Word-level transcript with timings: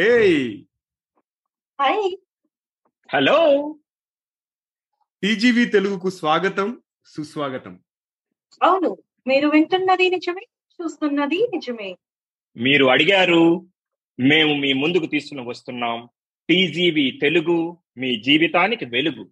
Hey 0.00 0.12
hi 1.78 2.04
hello 3.10 3.38
TGV 5.22 5.64
తెలుగుకు 5.64 6.10
స్వాగతం 6.10 6.68
సుస్వాగతం 7.06 7.74
అవును 8.60 8.90
మీరు 9.26 9.48
వింటున్నది 9.48 10.06
నిజమే 10.08 10.44
చూస్తున్నది 10.78 11.40
నిజమే 11.52 11.90
మీరు 12.56 12.86
అడిగారు 12.86 13.42
మేము 14.18 14.54
మీ 14.54 14.70
ముందుకు 14.74 15.06
తీసుకుని 15.06 15.44
వస్తున్నాం 15.46 15.98
టీజీవి 16.48 17.06
తెలుగు 17.22 17.58
మీ 17.96 18.12
జీవితానికి 18.20 18.86
వెలుగు 18.86 19.26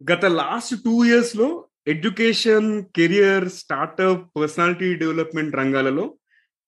గత 0.00 0.24
లాస్ట్ 0.36 0.74
టూ 0.84 0.96
ఇయర్స్లో 1.04 1.50
education 1.86 2.70
career 2.96 3.48
startup 3.58 4.24
personality 4.36 4.90
development 4.94 5.56
రంగాలలో 5.56 6.06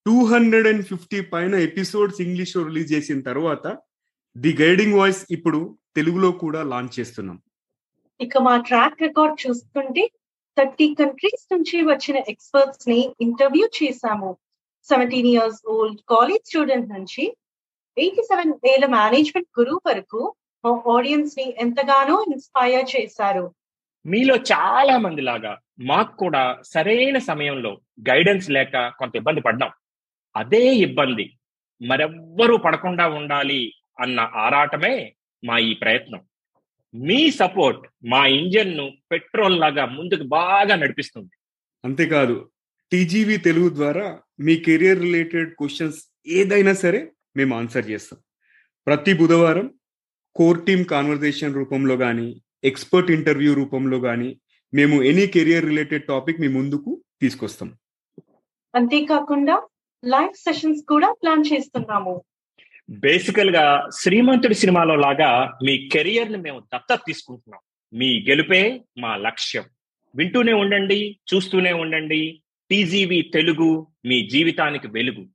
టూ 0.06 0.14
హండ్రెడ్ 0.24 0.66
అండ్ 0.66 0.84
ఫిఫ్టీ 0.84 1.20
పైన 1.32 1.54
ఎపిసోడ్స్ 1.68 2.20
ఇంగ్లీష్లో 2.20 2.62
రిలీజ్ 2.64 2.92
చేసిన 2.92 3.20
తర్వాత 3.20 3.66
ది 4.36 4.52
గైడింగ్ 4.62 4.98
వాయిస్ 5.00 5.26
ఇప్పుడు 5.30 5.60
తెలుగులో 5.96 6.30
కూడా 6.32 6.62
లాంచ్ 6.62 7.00
చేస్తున్నాం. 7.00 7.38
ఇక 8.20 8.38
మా 8.38 8.54
ట్రాక్ 8.68 9.02
రికార్డ్ 9.02 9.36
చూస్తుంటే 9.44 10.02
థర్టీ 10.56 10.94
కంట్రీస్ 10.94 11.44
నుంచి 11.52 11.76
వచ్చిన 11.82 12.16
ఎక్స్పర్ట్స్ని 12.32 12.98
ఇంటర్వ్యూ 13.20 13.66
చేశాము. 13.78 14.30
Seventeen 14.88 15.26
years 15.26 15.60
old 15.74 16.00
college 16.08 16.44
student 16.48 16.88
నుంచి 16.88 17.24
ఎయిటీ 17.96 18.22
సెవెన్ 18.22 18.52
వేల 18.66 18.86
మేనేజ్మెంట్ 18.86 19.48
గురువు 19.58 19.80
వరకు 19.88 20.20
మా 20.64 20.72
ఆడియన్స్ని 20.96 21.46
ఎంతగానో 21.64 22.24
ఇన్స్పైర్ 22.32 22.86
చేశారు. 22.96 23.44
మీలో 24.04 24.36
చాలా 24.52 24.98
మంది 24.98 25.22
లాగా 25.30 25.52
మాకు 25.90 26.12
కూడా 26.16 26.42
సరైన 26.72 27.18
సమయంలో 27.30 27.72
గైడెన్స్ 28.10 28.50
లేక 28.50 28.74
కొంత 28.98 29.16
ఇబ్బంది 29.16 29.40
పడ్డాం. 29.40 29.72
అదే 30.36 30.74
ఇబ్బంది. 30.74 31.36
మరెవ్వరూ 31.86 32.56
పడకుండా 32.56 33.08
ఉండాలి 33.08 33.74
అన్న 34.00 34.20
ఆరాటమే 34.34 35.14
మా 35.44 35.58
ఈ 35.58 35.74
ప్రయత్నం. 35.74 36.20
మీ 36.94 37.30
సపోర్ట్ 37.30 37.88
మా 38.04 38.26
ఇంజన్ను 38.26 38.92
పెట్రోల్ 39.12 39.60
లాగా 39.60 39.86
ముందుకు 39.86 40.22
బాగా 40.22 40.76
నడిపిస్తుంది. 40.76 41.30
అంతేకాదు 41.84 42.50
టీజీవీ 42.92 43.36
తెలుగు 43.36 43.68
ద్వారా 43.68 44.20
మీ 44.40 44.56
కెరియర్ 44.56 44.98
రిలేటెడ్ 44.98 45.54
క్వశ్చన్స్ 45.54 46.04
ఏదైనా 46.26 46.74
సరే 46.74 47.10
మేము 47.36 47.56
ఆన్సర్ 47.56 47.86
చేస్తాం. 47.86 48.20
ప్రతి 48.86 49.12
బుధవారం 49.12 49.74
కోర్ 50.36 50.66
టీమ్ 50.66 50.84
కాన్వర్జేషన్ 50.84 51.54
రూపంలో 51.54 51.96
కానీ 51.96 52.42
ఎక్స్పర్ట్ 52.64 53.10
ఇంటర్వ్యూ 53.10 53.54
రూపంలో 53.54 54.00
కానీ 54.00 54.40
మేము 54.74 55.02
ఎనీ 55.02 55.26
కెరియర్ 55.26 55.64
రిలేటెడ్ 55.64 56.06
టాపిక్ 56.06 56.40
మీ 56.40 56.48
ముందుకు 56.48 57.04
తీసుకొస్తాం. 57.20 57.72
అంతేకాకుండా 58.74 59.66
లైవ్ 60.04 60.34
సెషన్స్ 60.34 60.82
కూడా 60.88 61.14
ప్లాన్ 61.22 61.44
చేస్తున్నాము. 61.52 62.22
బేసికల్గా 62.90 63.88
శ్రీమంతుడి 64.00 64.54
సినిమాలో 64.54 64.94
లాగా 64.96 65.58
మీ 65.64 65.88
కెరియర్ని 65.92 66.38
మేము 66.38 66.60
దత్తత 66.60 67.00
తీసుకుంటున్నాం. 67.06 67.60
మీ 67.98 68.24
గెలుపే 68.28 68.80
మా 68.98 69.16
లక్ష్యం. 69.16 69.64
వింటూనే 70.16 70.52
ఉండండి 70.52 71.16
చూస్తూనే 71.34 71.72
ఉండండి. 71.72 72.42
టీజీవి 72.70 73.30
తెలుగు 73.34 73.86
మీ 74.04 74.28
జీవితానికి 74.28 74.88
వెలుగు. 74.88 75.26